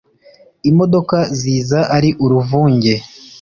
[0.69, 2.93] Imodoka ziza ari uruvunge